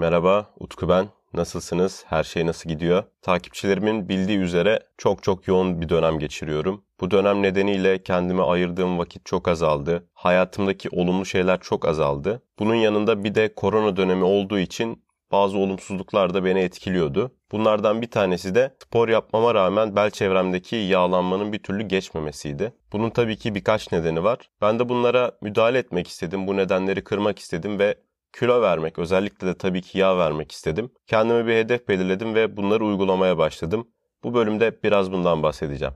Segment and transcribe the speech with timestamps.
[0.00, 1.08] Merhaba, Utku ben.
[1.34, 2.04] Nasılsınız?
[2.06, 3.04] Her şey nasıl gidiyor?
[3.22, 6.84] Takipçilerimin bildiği üzere çok çok yoğun bir dönem geçiriyorum.
[7.00, 10.08] Bu dönem nedeniyle kendime ayırdığım vakit çok azaldı.
[10.14, 12.42] Hayatımdaki olumlu şeyler çok azaldı.
[12.58, 17.32] Bunun yanında bir de korona dönemi olduğu için bazı olumsuzluklar da beni etkiliyordu.
[17.52, 22.72] Bunlardan bir tanesi de spor yapmama rağmen bel çevremdeki yağlanmanın bir türlü geçmemesiydi.
[22.92, 24.38] Bunun tabii ki birkaç nedeni var.
[24.62, 26.46] Ben de bunlara müdahale etmek istedim.
[26.46, 27.94] Bu nedenleri kırmak istedim ve
[28.32, 30.90] kilo vermek, özellikle de tabii ki yağ vermek istedim.
[31.06, 33.88] Kendime bir hedef belirledim ve bunları uygulamaya başladım.
[34.24, 35.94] Bu bölümde biraz bundan bahsedeceğim.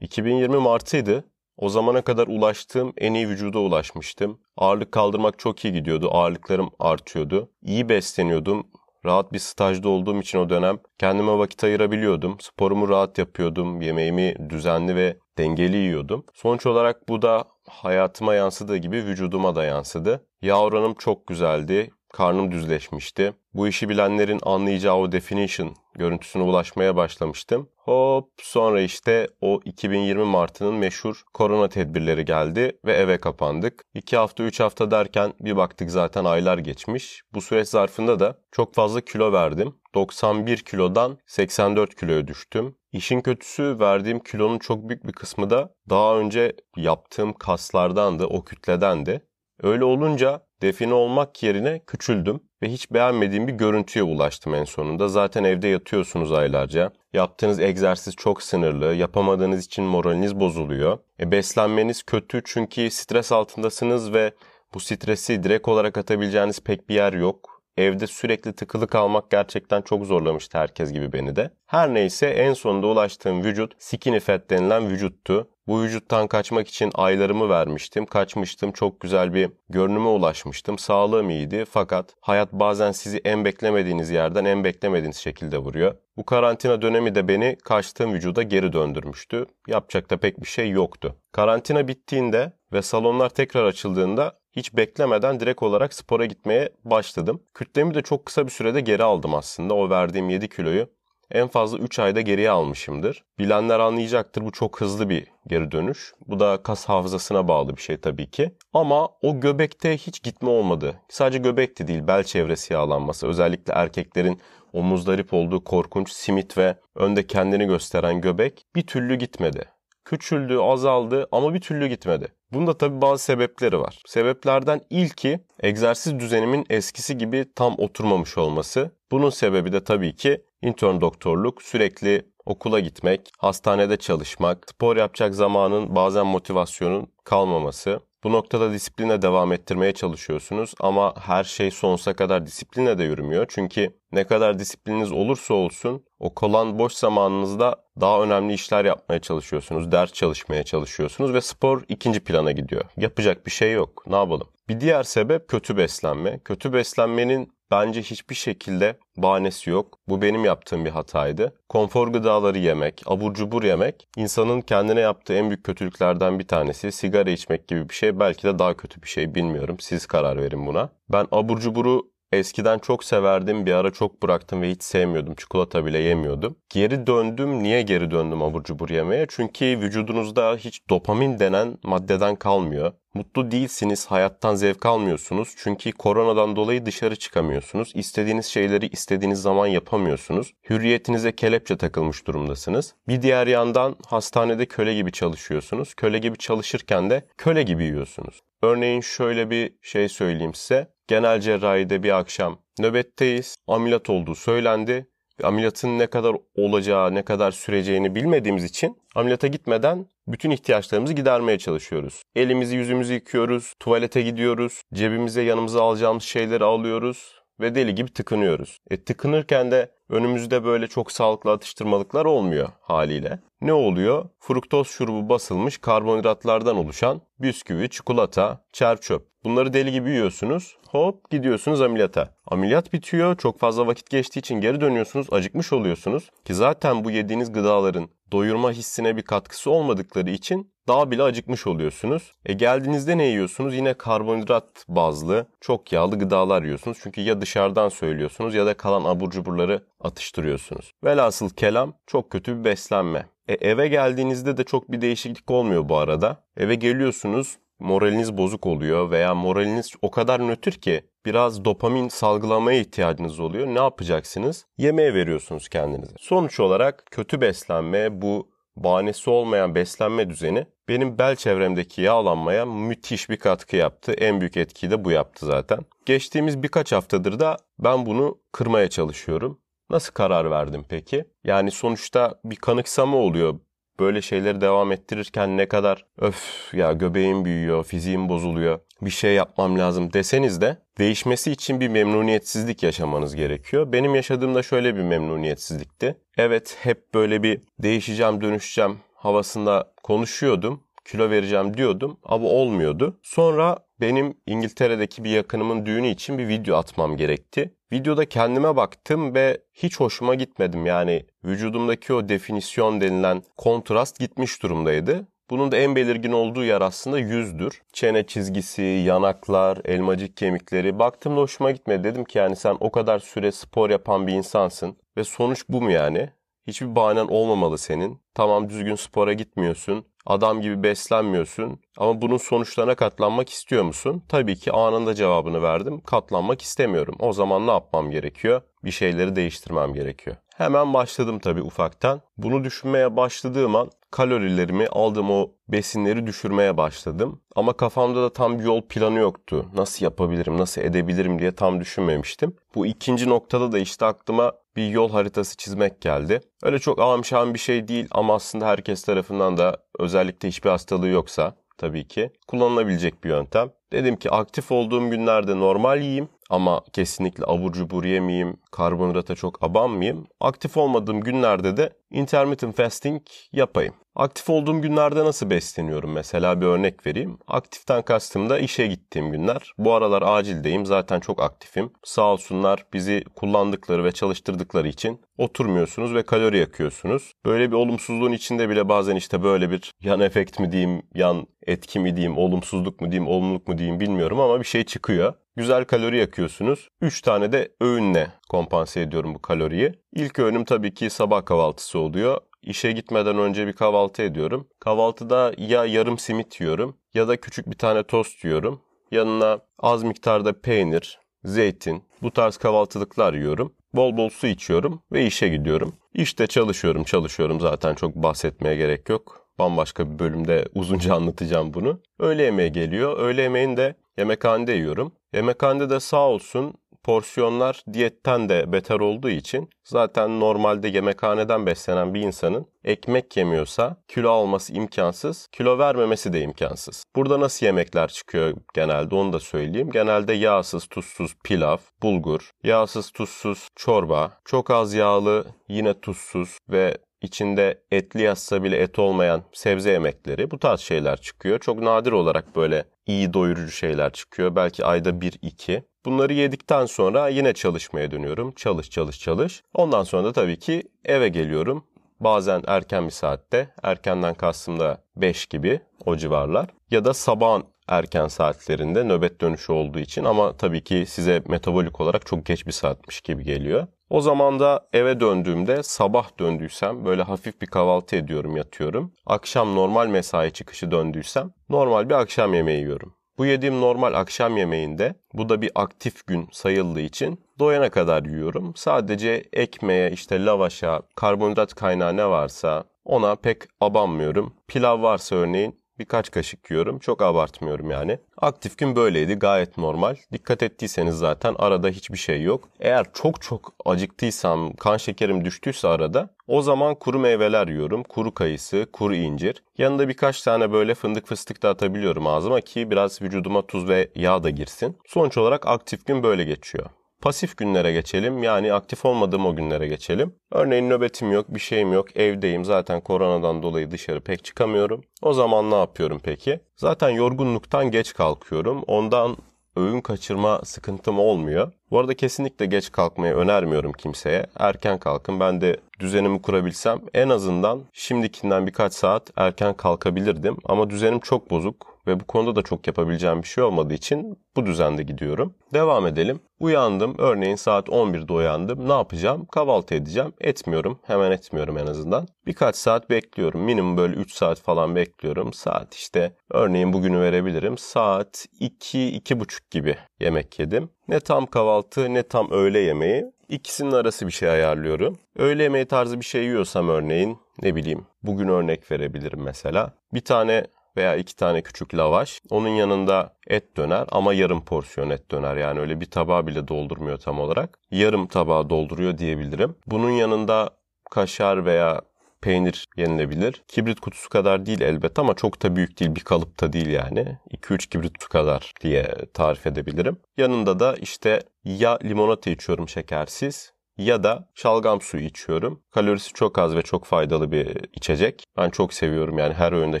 [0.00, 1.24] ...2020 Mart'ıydı.
[1.56, 4.40] O zamana kadar ulaştığım en iyi vücuda ulaşmıştım.
[4.56, 6.08] Ağırlık kaldırmak çok iyi gidiyordu.
[6.12, 7.50] Ağırlıklarım artıyordu.
[7.62, 8.66] İyi besleniyordum.
[9.04, 12.36] Rahat bir stajda olduğum için o dönem kendime vakit ayırabiliyordum.
[12.40, 13.80] Sporumu rahat yapıyordum.
[13.80, 16.24] Yemeğimi düzenli ve dengeli yiyordum.
[16.34, 20.26] Sonuç olarak bu da hayatıma yansıdığı gibi vücuduma da yansıdı.
[20.42, 21.90] Yağ oranım çok güzeldi.
[22.12, 23.34] Karnım düzleşmişti.
[23.54, 27.68] Bu işi bilenlerin anlayacağı o definition görüntüsüne ulaşmaya başlamıştım.
[27.76, 33.84] Hop sonra işte o 2020 Mart'ının meşhur korona tedbirleri geldi ve eve kapandık.
[33.94, 37.22] 2 hafta 3 hafta derken bir baktık zaten aylar geçmiş.
[37.34, 39.74] Bu süreç zarfında da çok fazla kilo verdim.
[39.94, 42.76] 91 kilodan 84 kiloya düştüm.
[42.92, 49.28] İşin kötüsü verdiğim kilonun çok büyük bir kısmı da daha önce yaptığım kaslardandı, o kütledendi.
[49.62, 55.08] Öyle olunca define olmak yerine küçüldüm ve hiç beğenmediğim bir görüntüye ulaştım en sonunda.
[55.08, 56.92] Zaten evde yatıyorsunuz aylarca.
[57.12, 60.98] Yaptığınız egzersiz çok sınırlı, yapamadığınız için moraliniz bozuluyor.
[61.20, 64.32] E, beslenmeniz kötü çünkü stres altındasınız ve
[64.74, 67.62] bu stresi direkt olarak atabileceğiniz pek bir yer yok.
[67.76, 71.50] Evde sürekli tıkılı kalmak gerçekten çok zorlamıştı herkes gibi beni de.
[71.68, 75.48] Her neyse en sonunda ulaştığım vücut skinny denilen vücuttu.
[75.66, 78.06] Bu vücuttan kaçmak için aylarımı vermiştim.
[78.06, 78.72] Kaçmıştım.
[78.72, 80.78] Çok güzel bir görünüme ulaşmıştım.
[80.78, 85.94] Sağlığım iyiydi fakat hayat bazen sizi en beklemediğiniz yerden en beklemediğiniz şekilde vuruyor.
[86.16, 89.46] Bu karantina dönemi de beni kaçtığım vücuda geri döndürmüştü.
[89.66, 91.16] Yapacak da pek bir şey yoktu.
[91.32, 97.42] Karantina bittiğinde ve salonlar tekrar açıldığında hiç beklemeden direkt olarak spora gitmeye başladım.
[97.54, 99.74] Kütlemi de çok kısa bir sürede geri aldım aslında.
[99.74, 100.97] O verdiğim 7 kiloyu
[101.30, 103.24] en fazla 3 ayda geriye almışımdır.
[103.38, 106.12] Bilenler anlayacaktır bu çok hızlı bir geri dönüş.
[106.26, 108.50] Bu da kas hafızasına bağlı bir şey tabii ki.
[108.72, 111.00] Ama o göbekte hiç gitme olmadı.
[111.08, 113.26] Sadece göbekti değil bel çevresi yağlanması.
[113.26, 114.40] Özellikle erkeklerin
[114.72, 119.64] omuzlarip olduğu korkunç simit ve önde kendini gösteren göbek bir türlü gitmedi.
[120.08, 122.28] Küçüldü, azaldı ama bir türlü gitmedi.
[122.52, 124.02] Bunda tabii bazı sebepleri var.
[124.06, 128.90] Sebeplerden ilki egzersiz düzenimin eskisi gibi tam oturmamış olması.
[129.10, 135.96] Bunun sebebi de tabii ki intern doktorluk, sürekli okula gitmek, hastanede çalışmak, spor yapacak zamanın
[135.96, 138.00] bazen motivasyonun kalmaması.
[138.24, 143.46] Bu noktada disipline devam ettirmeye çalışıyorsunuz ama her şey sonsuza kadar disipline de yürümüyor.
[143.48, 149.92] Çünkü ne kadar disiplininiz olursa olsun o kalan boş zamanınızda daha önemli işler yapmaya çalışıyorsunuz,
[149.92, 152.84] ders çalışmaya çalışıyorsunuz ve spor ikinci plana gidiyor.
[152.96, 154.04] Yapacak bir şey yok.
[154.06, 154.48] Ne yapalım?
[154.68, 156.40] Bir diğer sebep kötü beslenme.
[156.44, 159.98] Kötü beslenmenin bence hiçbir şekilde bahanesi yok.
[160.08, 161.54] Bu benim yaptığım bir hataydı.
[161.68, 166.92] Konfor gıdaları yemek, abur cubur yemek insanın kendine yaptığı en büyük kötülüklerden bir tanesi.
[166.92, 169.76] Sigara içmek gibi bir şey belki de daha kötü bir şey bilmiyorum.
[169.80, 170.88] Siz karar verin buna.
[171.08, 175.34] Ben abur cuburu Eskiden çok severdim, bir ara çok bıraktım ve hiç sevmiyordum.
[175.34, 176.56] Çikolata bile yemiyordum.
[176.70, 177.62] Geri döndüm.
[177.62, 179.26] Niye geri döndüm abur cubur yemeye?
[179.28, 182.92] Çünkü vücudunuzda hiç dopamin denen maddeden kalmıyor.
[183.14, 185.54] Mutlu değilsiniz, hayattan zevk almıyorsunuz.
[185.56, 187.92] Çünkü koronadan dolayı dışarı çıkamıyorsunuz.
[187.94, 190.52] İstediğiniz şeyleri istediğiniz zaman yapamıyorsunuz.
[190.70, 192.94] Hürriyetinize kelepçe takılmış durumdasınız.
[193.08, 195.94] Bir diğer yandan hastanede köle gibi çalışıyorsunuz.
[195.94, 198.40] Köle gibi çalışırken de köle gibi yiyorsunuz.
[198.62, 200.97] Örneğin şöyle bir şey söyleyeyim size.
[201.08, 203.56] Genel cerrahide bir akşam nöbetteyiz.
[203.66, 205.06] Ameliyat olduğu söylendi.
[205.42, 212.22] Ameliyatın ne kadar olacağı, ne kadar süreceğini bilmediğimiz için ameliyata gitmeden bütün ihtiyaçlarımızı gidermeye çalışıyoruz.
[212.36, 218.78] Elimizi yüzümüzü yıkıyoruz, tuvalete gidiyoruz, cebimize yanımıza alacağımız şeyleri alıyoruz ve deli gibi tıkınıyoruz.
[218.90, 223.40] E tıkınırken de önümüzde böyle çok sağlıklı atıştırmalıklar olmuyor haliyle.
[223.60, 224.28] Ne oluyor?
[224.40, 229.28] Fruktoz şurubu basılmış karbonhidratlardan oluşan bisküvi, çikolata, çerçöp.
[229.44, 230.76] Bunları deli gibi yiyorsunuz.
[230.88, 232.34] Hop gidiyorsunuz ameliyata.
[232.46, 233.36] Ameliyat bitiyor.
[233.36, 235.26] Çok fazla vakit geçtiği için geri dönüyorsunuz.
[235.32, 236.30] Acıkmış oluyorsunuz.
[236.44, 242.32] Ki zaten bu yediğiniz gıdaların doyurma hissine bir katkısı olmadıkları için daha bile acıkmış oluyorsunuz.
[242.46, 243.74] E geldiğinizde ne yiyorsunuz?
[243.74, 246.98] Yine karbonhidrat bazlı, çok yağlı gıdalar yiyorsunuz.
[247.02, 250.92] Çünkü ya dışarıdan söylüyorsunuz ya da kalan abur cuburları atıştırıyorsunuz.
[251.04, 253.26] Velhasıl kelam çok kötü bir beslenme.
[253.48, 256.36] E eve geldiğinizde de çok bir değişiklik olmuyor bu arada.
[256.56, 263.40] Eve geliyorsunuz moraliniz bozuk oluyor veya moraliniz o kadar nötr ki biraz dopamin salgılamaya ihtiyacınız
[263.40, 263.66] oluyor.
[263.66, 264.66] Ne yapacaksınız?
[264.78, 266.14] Yemeğe veriyorsunuz kendinize.
[266.18, 268.50] Sonuç olarak kötü beslenme bu
[268.84, 274.12] bahanesi olmayan beslenme düzeni benim bel çevremdeki yağlanmaya müthiş bir katkı yaptı.
[274.12, 275.78] En büyük etkiyi de bu yaptı zaten.
[276.06, 279.60] Geçtiğimiz birkaç haftadır da ben bunu kırmaya çalışıyorum.
[279.90, 281.24] Nasıl karar verdim peki?
[281.44, 283.60] Yani sonuçta bir kanıksama oluyor
[284.00, 289.78] böyle şeyleri devam ettirirken ne kadar öf ya göbeğim büyüyor, fiziğim bozuluyor, bir şey yapmam
[289.78, 293.92] lazım deseniz de değişmesi için bir memnuniyetsizlik yaşamanız gerekiyor.
[293.92, 296.16] Benim yaşadığımda şöyle bir memnuniyetsizlikti.
[296.36, 300.82] Evet hep böyle bir değişeceğim, dönüşeceğim havasında konuşuyordum.
[301.04, 303.20] Kilo vereceğim diyordum ama olmuyordu.
[303.22, 307.74] Sonra benim İngiltere'deki bir yakınımın düğünü için bir video atmam gerekti.
[307.92, 310.86] Videoda kendime baktım ve hiç hoşuma gitmedim.
[310.86, 315.28] Yani vücudumdaki o definisyon denilen kontrast gitmiş durumdaydı.
[315.50, 317.82] Bunun da en belirgin olduğu yer aslında yüzdür.
[317.92, 320.98] Çene çizgisi, yanaklar, elmacık kemikleri.
[320.98, 322.04] Baktığımda hoşuma gitmedi.
[322.04, 324.96] Dedim ki yani sen o kadar süre spor yapan bir insansın.
[325.16, 326.30] Ve sonuç bu mu yani?
[326.66, 328.20] Hiçbir bahanen olmamalı senin.
[328.34, 330.04] Tamam düzgün spora gitmiyorsun.
[330.28, 331.80] Adam gibi beslenmiyorsun.
[331.96, 334.22] Ama bunun sonuçlarına katlanmak istiyor musun?
[334.28, 336.00] Tabii ki anında cevabını verdim.
[336.00, 337.14] Katlanmak istemiyorum.
[337.18, 338.60] O zaman ne yapmam gerekiyor?
[338.84, 340.36] Bir şeyleri değiştirmem gerekiyor.
[340.56, 342.20] Hemen başladım tabii ufaktan.
[342.38, 347.40] Bunu düşünmeye başladığım an kalorilerimi, aldığım o besinleri düşürmeye başladım.
[347.56, 349.66] Ama kafamda da tam bir yol planı yoktu.
[349.74, 352.56] Nasıl yapabilirim, nasıl edebilirim diye tam düşünmemiştim.
[352.74, 356.40] Bu ikinci noktada da işte aklıma bir yol haritası çizmek geldi.
[356.62, 361.56] Öyle çok amşan bir şey değil ama aslında herkes tarafından da özellikle hiçbir hastalığı yoksa
[361.78, 363.70] tabii ki kullanılabilecek bir yöntem.
[363.92, 370.26] Dedim ki aktif olduğum günlerde normal yiyeyim ama kesinlikle abur cubur yemeyeyim, karbonhidrata çok abanmayayım.
[370.40, 373.22] Aktif olmadığım günlerde de intermittent fasting
[373.52, 373.94] yapayım.
[374.18, 377.38] Aktif olduğum günlerde nasıl besleniyorum mesela bir örnek vereyim.
[377.46, 379.72] Aktiften kastım da işe gittiğim günler.
[379.78, 381.90] Bu aralar acildeyim zaten çok aktifim.
[382.04, 387.32] Sağ olsunlar bizi kullandıkları ve çalıştırdıkları için oturmuyorsunuz ve kalori yakıyorsunuz.
[387.44, 392.00] Böyle bir olumsuzluğun içinde bile bazen işte böyle bir yan efekt mi diyeyim, yan etki
[392.00, 395.34] mi diyeyim, olumsuzluk mu diyeyim, olumluluk mu diyeyim bilmiyorum ama bir şey çıkıyor.
[395.58, 396.88] Güzel kalori yakıyorsunuz.
[397.00, 399.92] 3 tane de öğünle kompanse ediyorum bu kaloriyi.
[400.14, 402.40] İlk öğünüm tabii ki sabah kahvaltısı oluyor.
[402.62, 404.68] İşe gitmeden önce bir kahvaltı ediyorum.
[404.80, 408.80] Kahvaltıda ya yarım simit yiyorum ya da küçük bir tane tost yiyorum.
[409.10, 413.72] Yanına az miktarda peynir, zeytin, bu tarz kahvaltılıklar yiyorum.
[413.94, 415.92] Bol bol su içiyorum ve işe gidiyorum.
[416.14, 419.46] İşte çalışıyorum, çalışıyorum zaten çok bahsetmeye gerek yok.
[419.58, 422.00] Bambaşka bir bölümde uzunca anlatacağım bunu.
[422.18, 423.18] Öğle yemeği geliyor.
[423.18, 425.12] Öğle yemeğini de yemekhanede yiyorum.
[425.32, 432.20] Yemekhanede de sağ olsun porsiyonlar diyetten de beter olduğu için zaten normalde yemekhaneden beslenen bir
[432.20, 437.04] insanın ekmek yemiyorsa kilo alması imkansız, kilo vermemesi de imkansız.
[437.16, 439.90] Burada nasıl yemekler çıkıyor genelde onu da söyleyeyim.
[439.90, 447.82] Genelde yağsız, tuzsuz pilav, bulgur, yağsız, tuzsuz çorba, çok az yağlı yine tuzsuz ve içinde
[447.90, 451.58] etli yazsa bile et olmayan sebze yemekleri bu tarz şeyler çıkıyor.
[451.58, 454.56] Çok nadir olarak böyle iyi doyurucu şeyler çıkıyor.
[454.56, 455.82] Belki ayda 1-2.
[456.04, 458.52] Bunları yedikten sonra yine çalışmaya dönüyorum.
[458.52, 459.62] Çalış çalış çalış.
[459.74, 461.84] Ondan sonra da tabii ki eve geliyorum.
[462.20, 466.68] Bazen erken bir saatte, erkenden kastım da 5 gibi o civarlar.
[466.90, 472.26] Ya da sabahın erken saatlerinde nöbet dönüşü olduğu için ama tabii ki size metabolik olarak
[472.26, 473.86] çok geç bir saatmiş gibi geliyor.
[474.10, 479.12] O zaman da eve döndüğümde sabah döndüysem böyle hafif bir kahvaltı ediyorum yatıyorum.
[479.26, 483.14] Akşam normal mesai çıkışı döndüysem normal bir akşam yemeği yiyorum.
[483.38, 488.72] Bu yediğim normal akşam yemeğinde bu da bir aktif gün sayıldığı için doyana kadar yiyorum.
[488.76, 494.54] Sadece ekmeğe işte lavaşa karbonhidrat kaynağı ne varsa ona pek abanmıyorum.
[494.68, 496.98] Pilav varsa örneğin birkaç kaşık yiyorum.
[496.98, 498.18] Çok abartmıyorum yani.
[498.38, 500.16] Aktif gün böyleydi gayet normal.
[500.32, 502.68] Dikkat ettiyseniz zaten arada hiçbir şey yok.
[502.80, 508.02] Eğer çok çok acıktıysam, kan şekerim düştüyse arada o zaman kuru meyveler yiyorum.
[508.02, 509.62] Kuru kayısı, kuru incir.
[509.78, 514.42] Yanında birkaç tane böyle fındık fıstık da atabiliyorum ağzıma ki biraz vücuduma tuz ve yağ
[514.42, 514.96] da girsin.
[515.06, 516.86] Sonuç olarak aktif gün böyle geçiyor.
[517.22, 518.42] Pasif günlere geçelim.
[518.42, 520.34] Yani aktif olmadığım o günlere geçelim.
[520.52, 522.64] Örneğin nöbetim yok, bir şeyim yok, evdeyim.
[522.64, 525.04] Zaten koronadan dolayı dışarı pek çıkamıyorum.
[525.22, 526.60] O zaman ne yapıyorum peki?
[526.76, 528.82] Zaten yorgunluktan geç kalkıyorum.
[528.86, 529.36] Ondan
[529.76, 531.72] öğün kaçırma sıkıntım olmuyor.
[531.90, 534.46] Bu arada kesinlikle geç kalkmayı önermiyorum kimseye.
[534.56, 535.40] Erken kalkın.
[535.40, 540.56] Ben de düzenimi kurabilsem en azından şimdikinden birkaç saat erken kalkabilirdim.
[540.64, 544.66] Ama düzenim çok bozuk ve bu konuda da çok yapabileceğim bir şey olmadığı için bu
[544.66, 545.54] düzende gidiyorum.
[545.74, 546.40] Devam edelim.
[546.60, 547.14] Uyandım.
[547.18, 548.88] Örneğin saat 11'de uyandım.
[548.88, 549.46] Ne yapacağım?
[549.46, 550.32] Kahvaltı edeceğim.
[550.40, 550.98] Etmiyorum.
[551.02, 552.28] Hemen etmiyorum en azından.
[552.46, 553.60] Birkaç saat bekliyorum.
[553.60, 555.52] Minimum böyle 3 saat falan bekliyorum.
[555.52, 557.78] Saat işte örneğin bugünü verebilirim.
[557.78, 560.90] Saat 2-2.30 gibi yemek yedim.
[561.08, 563.24] Ne tam kahvaltı ne tam öğle yemeği.
[563.48, 565.18] İkisinin arası bir şey ayarlıyorum.
[565.36, 569.92] Öğle yemeği tarzı bir şey yiyorsam örneğin ne bileyim bugün örnek verebilirim mesela.
[570.14, 570.66] Bir tane
[570.98, 572.40] veya iki tane küçük lavaş.
[572.50, 575.56] Onun yanında et döner ama yarım porsiyon et döner.
[575.56, 577.78] Yani öyle bir tabağı bile doldurmuyor tam olarak.
[577.90, 579.74] Yarım tabağı dolduruyor diyebilirim.
[579.86, 580.70] Bunun yanında
[581.10, 582.02] kaşar veya
[582.40, 583.62] peynir yenilebilir.
[583.68, 587.38] Kibrit kutusu kadar değil elbet ama çok da büyük değil bir kalıpta değil yani.
[587.50, 590.16] 2-3 kibrit kutusu kadar diye tarif edebilirim.
[590.36, 595.82] Yanında da işte ya limonata içiyorum şekersiz ya da şalgam suyu içiyorum.
[595.90, 598.44] Kalorisi çok az ve çok faydalı bir içecek.
[598.56, 600.00] Ben çok seviyorum yani her öğünde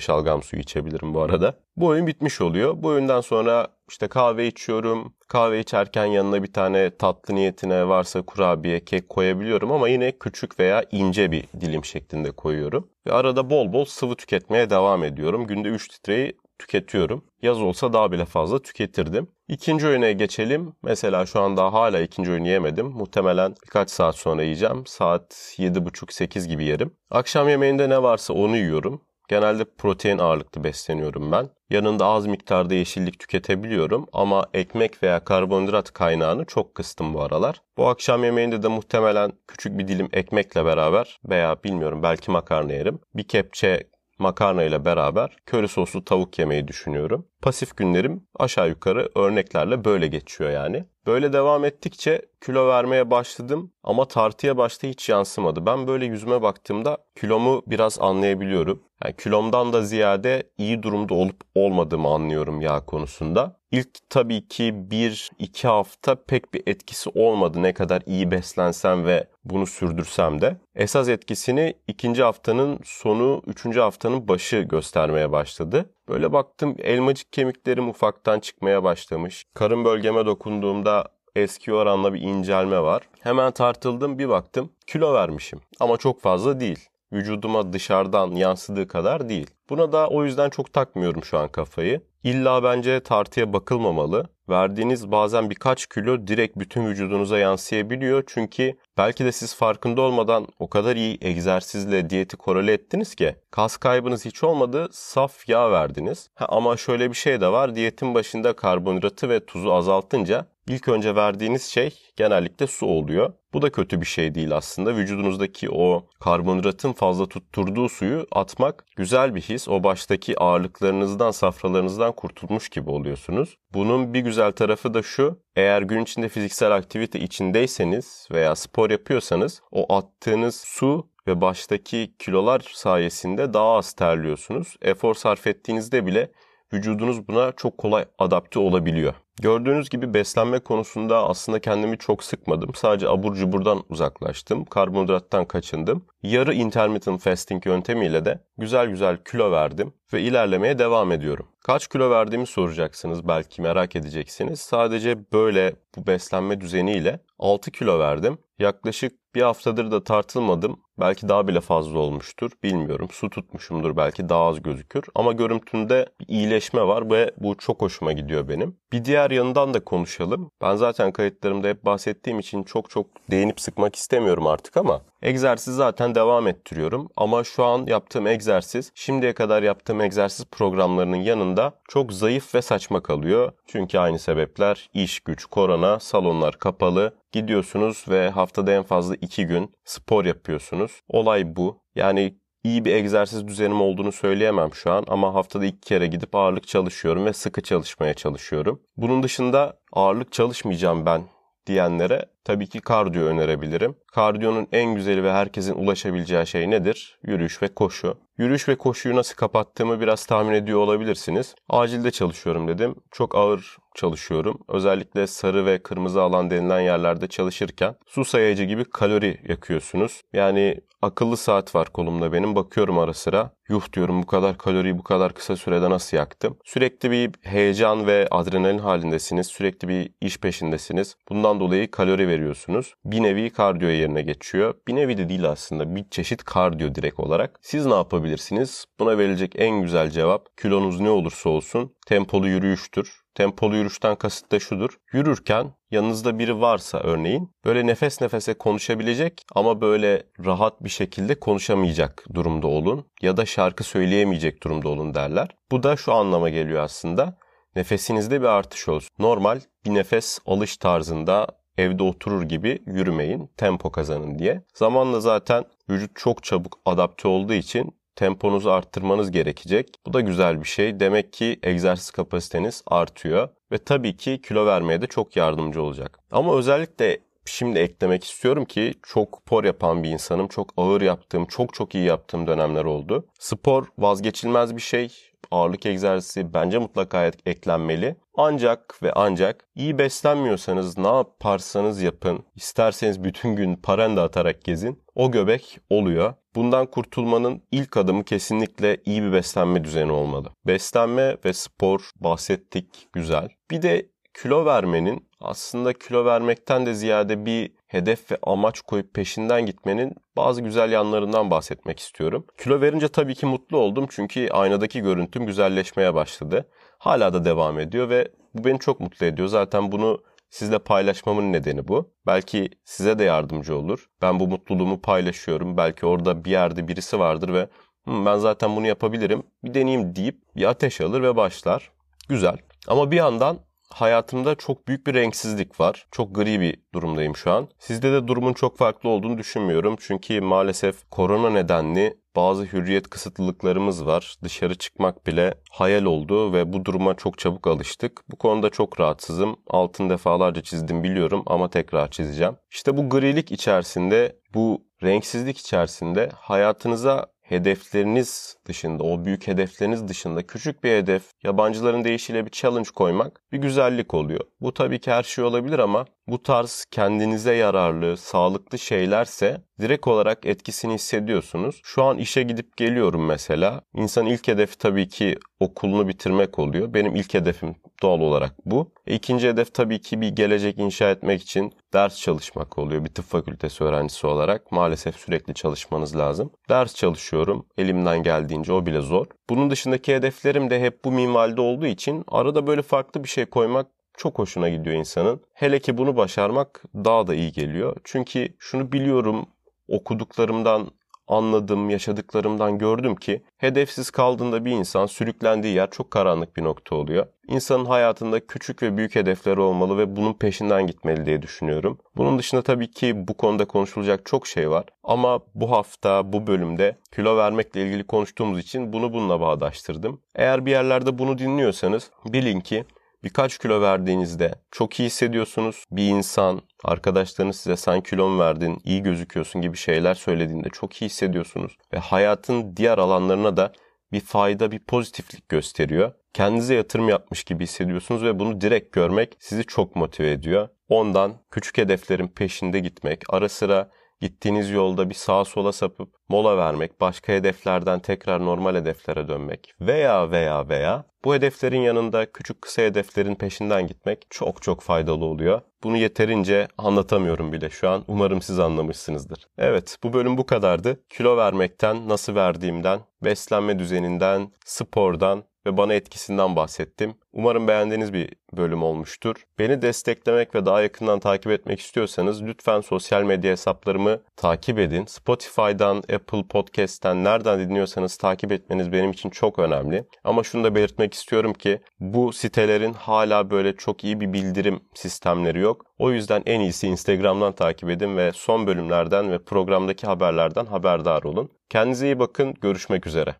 [0.00, 1.54] şalgam suyu içebilirim bu arada.
[1.76, 2.74] Bu öğün bitmiş oluyor.
[2.76, 5.14] Bu öğünden sonra işte kahve içiyorum.
[5.28, 10.84] Kahve içerken yanına bir tane tatlı niyetine varsa kurabiye, kek koyabiliyorum ama yine küçük veya
[10.90, 12.90] ince bir dilim şeklinde koyuyorum.
[13.06, 15.46] Ve arada bol bol sıvı tüketmeye devam ediyorum.
[15.46, 17.24] Günde 3 litreyi tüketiyorum.
[17.42, 19.28] Yaz olsa daha bile fazla tüketirdim.
[19.48, 20.72] İkinci öğüne geçelim.
[20.82, 22.86] Mesela şu an daha hala ikinci öğünü yemedim.
[22.86, 24.86] Muhtemelen birkaç saat sonra yiyeceğim.
[24.86, 26.90] Saat 7.30-8 gibi yerim.
[27.10, 29.00] Akşam yemeğinde ne varsa onu yiyorum.
[29.28, 31.50] Genelde protein ağırlıklı besleniyorum ben.
[31.70, 37.62] Yanında az miktarda yeşillik tüketebiliyorum ama ekmek veya karbonhidrat kaynağını çok kıstım bu aralar.
[37.76, 42.98] Bu akşam yemeğinde de muhtemelen küçük bir dilim ekmekle beraber veya bilmiyorum belki makarna yerim.
[43.14, 43.82] Bir kepçe
[44.18, 47.26] makarna ile beraber köri soslu tavuk yemeyi düşünüyorum.
[47.42, 50.84] Pasif günlerim aşağı yukarı örneklerle böyle geçiyor yani.
[51.06, 55.66] Böyle devam ettikçe kilo vermeye başladım ama tartıya başta hiç yansımadı.
[55.66, 58.82] Ben böyle yüzüme baktığımda kilomu biraz anlayabiliyorum.
[59.04, 63.57] Yani kilomdan da ziyade iyi durumda olup olmadığımı anlıyorum yağ konusunda.
[63.72, 69.26] İlk tabii ki bir iki hafta pek bir etkisi olmadı ne kadar iyi beslensem ve
[69.44, 70.56] bunu sürdürsem de.
[70.74, 75.90] Esas etkisini ikinci haftanın sonu, üçüncü haftanın başı göstermeye başladı.
[76.08, 79.44] Böyle baktım elmacık kemiklerim ufaktan çıkmaya başlamış.
[79.54, 81.04] Karın bölgeme dokunduğumda
[81.36, 83.02] eski oranla bir incelme var.
[83.20, 86.88] Hemen tartıldım bir baktım kilo vermişim ama çok fazla değil.
[87.12, 89.50] Vücuduma dışarıdan yansıdığı kadar değil.
[89.70, 92.00] Buna da o yüzden çok takmıyorum şu an kafayı.
[92.24, 94.28] İlla bence tartıya bakılmamalı.
[94.48, 98.24] Verdiğiniz bazen birkaç kilo direkt bütün vücudunuza yansıyabiliyor.
[98.26, 103.76] Çünkü belki de siz farkında olmadan o kadar iyi egzersizle diyeti korele ettiniz ki kas
[103.76, 106.30] kaybınız hiç olmadı saf yağ verdiniz.
[106.34, 111.14] Ha, ama şöyle bir şey de var diyetin başında karbonhidratı ve tuzu azaltınca ilk önce
[111.14, 113.32] verdiğiniz şey genellikle su oluyor.
[113.52, 114.96] Bu da kötü bir şey değil aslında.
[114.96, 119.68] Vücudunuzdaki o karbonhidratın fazla tutturduğu suyu atmak güzel bir his.
[119.68, 123.56] O baştaki ağırlıklarınızdan, safralarınızdan kurtulmuş gibi oluyorsunuz.
[123.74, 125.40] Bunun bir güzel tarafı da şu.
[125.56, 132.70] Eğer gün içinde fiziksel aktivite içindeyseniz veya spor yapıyorsanız o attığınız su ve baştaki kilolar
[132.74, 134.76] sayesinde daha az terliyorsunuz.
[134.82, 136.30] Efor sarf ettiğinizde bile
[136.72, 139.14] vücudunuz buna çok kolay adapte olabiliyor.
[139.40, 142.74] Gördüğünüz gibi beslenme konusunda aslında kendimi çok sıkmadım.
[142.74, 144.64] Sadece abur cuburdan uzaklaştım.
[144.64, 146.04] Karbonhidrattan kaçındım.
[146.22, 151.46] Yarı intermittent fasting yöntemiyle de güzel güzel kilo verdim ve ilerlemeye devam ediyorum.
[151.64, 154.60] Kaç kilo verdiğimi soracaksınız belki merak edeceksiniz.
[154.60, 158.38] Sadece böyle bu beslenme düzeniyle 6 kilo verdim.
[158.58, 160.80] Yaklaşık bir haftadır da tartılmadım.
[161.00, 162.50] Belki daha bile fazla olmuştur.
[162.62, 163.08] Bilmiyorum.
[163.12, 163.96] Su tutmuşumdur.
[163.96, 165.04] Belki daha az gözükür.
[165.14, 168.76] Ama görüntümde bir iyileşme var ve bu çok hoşuma gidiyor benim.
[168.92, 170.50] Bir diğer yanından da konuşalım.
[170.62, 176.14] Ben zaten kayıtlarımda hep bahsettiğim için çok çok değinip sıkmak istemiyorum artık ama egzersiz zaten
[176.14, 177.08] devam ettiriyorum.
[177.16, 183.02] Ama şu an yaptığım egzersiz şimdiye kadar yaptığım egzersiz programlarının yanında çok zayıf ve saçma
[183.02, 183.52] kalıyor.
[183.66, 187.14] Çünkü aynı sebepler iş güç, korona, salonlar kapalı.
[187.32, 191.00] Gidiyorsunuz ve haftada en fazla iki gün spor yapıyorsunuz.
[191.08, 191.82] Olay bu.
[191.94, 196.68] Yani iyi bir egzersiz düzenim olduğunu söyleyemem şu an ama haftada iki kere gidip ağırlık
[196.68, 198.82] çalışıyorum ve sıkı çalışmaya çalışıyorum.
[198.96, 201.22] Bunun dışında ağırlık çalışmayacağım ben
[201.66, 203.96] diyenlere tabii ki kardiyo önerebilirim.
[204.12, 207.18] Kardiyonun en güzeli ve herkesin ulaşabileceği şey nedir?
[207.22, 208.18] Yürüyüş ve koşu.
[208.38, 211.54] Yürüyüş ve koşuyu nasıl kapattığımı biraz tahmin ediyor olabilirsiniz.
[211.68, 212.94] Acilde çalışıyorum dedim.
[213.10, 214.58] Çok ağır çalışıyorum.
[214.68, 220.22] Özellikle sarı ve kırmızı alan denilen yerlerde çalışırken su sayacı gibi kalori yakıyorsunuz.
[220.32, 222.54] Yani akıllı saat var kolumda benim.
[222.54, 223.50] Bakıyorum ara sıra.
[223.68, 226.58] Yuh diyorum bu kadar kaloriyi bu kadar kısa sürede nasıl yaktım?
[226.64, 229.46] Sürekli bir heyecan ve adrenalin halindesiniz.
[229.46, 231.16] Sürekli bir iş peşindesiniz.
[231.28, 232.94] Bundan dolayı kalori veriyorsunuz.
[233.04, 234.74] Bir nevi kardiyo yerine geçiyor.
[234.88, 235.94] Bir nevi de değil aslında.
[235.96, 237.58] Bir çeşit kardiyo direkt olarak.
[237.62, 238.84] Siz ne yapabilirsiniz?
[238.98, 243.22] Buna verilecek en güzel cevap kilonuz ne olursa olsun tempolu yürüyüştür.
[243.38, 244.98] Tempolu yürüyüşten kasıt da şudur.
[245.12, 252.24] Yürürken yanınızda biri varsa örneğin böyle nefes nefese konuşabilecek ama böyle rahat bir şekilde konuşamayacak
[252.34, 255.48] durumda olun ya da şarkı söyleyemeyecek durumda olun derler.
[255.70, 257.38] Bu da şu anlama geliyor aslında.
[257.76, 259.10] Nefesinizde bir artış olsun.
[259.18, 264.62] Normal bir nefes alış tarzında evde oturur gibi yürümeyin, tempo kazanın diye.
[264.74, 269.88] Zamanla zaten vücut çok çabuk adapte olduğu için temponuzu arttırmanız gerekecek.
[270.06, 271.00] Bu da güzel bir şey.
[271.00, 276.18] Demek ki egzersiz kapasiteniz artıyor ve tabii ki kilo vermeye de çok yardımcı olacak.
[276.30, 280.48] Ama özellikle şimdi eklemek istiyorum ki çok spor yapan bir insanım.
[280.48, 283.26] Çok ağır yaptığım, çok çok iyi yaptığım dönemler oldu.
[283.38, 285.12] Spor vazgeçilmez bir şey.
[285.50, 288.16] Ağırlık egzersizi bence mutlaka eklenmeli.
[288.34, 295.30] Ancak ve ancak iyi beslenmiyorsanız ne yaparsanız yapın, isterseniz bütün gün paranda atarak gezin, o
[295.30, 296.34] göbek oluyor.
[296.58, 300.48] Bundan kurtulmanın ilk adımı kesinlikle iyi bir beslenme düzeni olmalı.
[300.66, 303.48] Beslenme ve spor bahsettik güzel.
[303.70, 304.06] Bir de
[304.42, 310.60] kilo vermenin aslında kilo vermekten de ziyade bir hedef ve amaç koyup peşinden gitmenin bazı
[310.60, 312.46] güzel yanlarından bahsetmek istiyorum.
[312.58, 316.68] Kilo verince tabii ki mutlu oldum çünkü aynadaki görüntüm güzelleşmeye başladı.
[316.98, 319.48] Hala da devam ediyor ve bu beni çok mutlu ediyor.
[319.48, 322.14] Zaten bunu sizle paylaşmamın nedeni bu.
[322.26, 324.06] Belki size de yardımcı olur.
[324.22, 325.76] Ben bu mutluluğumu paylaşıyorum.
[325.76, 327.68] Belki orada bir yerde birisi vardır ve
[328.06, 329.42] ben zaten bunu yapabilirim.
[329.64, 331.90] Bir deneyeyim deyip bir ateş alır ve başlar.
[332.28, 332.56] Güzel.
[332.88, 333.58] Ama bir yandan
[333.90, 336.06] hayatımda çok büyük bir renksizlik var.
[336.10, 337.68] Çok gri bir durumdayım şu an.
[337.78, 339.96] Sizde de durumun çok farklı olduğunu düşünmüyorum.
[340.00, 344.36] Çünkü maalesef korona nedenli bazı hürriyet kısıtlılıklarımız var.
[344.42, 348.24] Dışarı çıkmak bile hayal oldu ve bu duruma çok çabuk alıştık.
[348.30, 349.56] Bu konuda çok rahatsızım.
[349.66, 352.56] Altın defalarca çizdim biliyorum ama tekrar çizeceğim.
[352.70, 360.84] İşte bu grilik içerisinde, bu renksizlik içerisinde hayatınıza hedefleriniz dışında, o büyük hedefleriniz dışında küçük
[360.84, 364.40] bir hedef, yabancıların deyişiyle bir challenge koymak bir güzellik oluyor.
[364.60, 370.46] Bu tabii ki her şey olabilir ama bu tarz kendinize yararlı, sağlıklı şeylerse direkt olarak
[370.46, 371.80] etkisini hissediyorsunuz.
[371.82, 373.80] Şu an işe gidip geliyorum mesela.
[373.94, 376.94] İnsan ilk hedefi tabii ki okulunu bitirmek oluyor.
[376.94, 378.92] Benim ilk hedefim doğal olarak bu.
[379.06, 383.04] E, ikinci hedef tabii ki bir gelecek inşa etmek için ders çalışmak oluyor.
[383.04, 386.50] Bir tıp fakültesi öğrencisi olarak maalesef sürekli çalışmanız lazım.
[386.68, 387.66] Ders çalışıyorum.
[387.78, 389.26] Elimden geldiğince o bile zor.
[389.50, 393.86] Bunun dışındaki hedeflerim de hep bu minvalde olduğu için arada böyle farklı bir şey koymak
[394.18, 395.40] çok hoşuna gidiyor insanın.
[395.54, 397.96] Hele ki bunu başarmak daha da iyi geliyor.
[398.04, 399.46] Çünkü şunu biliyorum
[399.88, 400.90] okuduklarımdan
[401.28, 407.26] anladım, yaşadıklarımdan gördüm ki hedefsiz kaldığında bir insan sürüklendiği yer çok karanlık bir nokta oluyor.
[407.48, 411.98] İnsanın hayatında küçük ve büyük hedefleri olmalı ve bunun peşinden gitmeli diye düşünüyorum.
[412.16, 414.84] Bunun dışında tabii ki bu konuda konuşulacak çok şey var.
[415.04, 420.20] Ama bu hafta, bu bölümde kilo vermekle ilgili konuştuğumuz için bunu bununla bağdaştırdım.
[420.34, 422.84] Eğer bir yerlerde bunu dinliyorsanız bilin ki
[423.24, 425.84] birkaç kilo verdiğinizde çok iyi hissediyorsunuz.
[425.90, 431.76] Bir insan, arkadaşlarınız size sen kilon verdin, iyi gözüküyorsun gibi şeyler söylediğinde çok iyi hissediyorsunuz.
[431.92, 433.72] Ve hayatın diğer alanlarına da
[434.12, 436.12] bir fayda, bir pozitiflik gösteriyor.
[436.34, 440.68] Kendinize yatırım yapmış gibi hissediyorsunuz ve bunu direkt görmek sizi çok motive ediyor.
[440.88, 447.00] Ondan küçük hedeflerin peşinde gitmek, ara sıra Gittiğiniz yolda bir sağa sola sapıp mola vermek,
[447.00, 453.34] başka hedeflerden tekrar normal hedeflere dönmek veya veya veya bu hedeflerin yanında küçük kısa hedeflerin
[453.34, 455.60] peşinden gitmek çok çok faydalı oluyor.
[455.82, 458.04] Bunu yeterince anlatamıyorum bile şu an.
[458.08, 459.46] Umarım siz anlamışsınızdır.
[459.58, 461.00] Evet bu bölüm bu kadardı.
[461.08, 467.14] Kilo vermekten, nasıl verdiğimden, beslenme düzeninden, spordan ve bana etkisinden bahsettim.
[467.32, 469.36] Umarım beğendiğiniz bir bölüm olmuştur.
[469.58, 475.04] Beni desteklemek ve daha yakından takip etmek istiyorsanız lütfen sosyal medya hesaplarımı takip edin.
[475.04, 480.04] Spotify'dan, Apple Podcast'ten nereden dinliyorsanız takip etmeniz benim için çok önemli.
[480.24, 485.60] Ama şunu da belirtmek istiyorum ki bu sitelerin hala böyle çok iyi bir bildirim sistemleri
[485.60, 485.84] yok.
[485.98, 491.50] O yüzden en iyisi Instagram'dan takip edin ve son bölümlerden ve programdaki haberlerden haberdar olun.
[491.70, 492.54] Kendinize iyi bakın.
[492.60, 493.34] Görüşmek üzere.